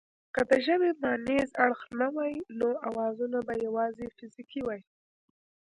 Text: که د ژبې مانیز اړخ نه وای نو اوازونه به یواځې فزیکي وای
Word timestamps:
که 0.35 0.41
د 0.49 0.51
ژبې 0.65 0.91
مانیز 1.01 1.49
اړخ 1.65 1.79
نه 1.99 2.07
وای 2.15 2.33
نو 2.59 2.67
اوازونه 2.89 3.39
به 3.47 3.53
یواځې 3.65 4.07
فزیکي 4.17 4.61
وای 4.63 4.81